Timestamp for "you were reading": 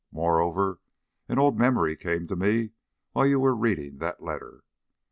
3.27-3.99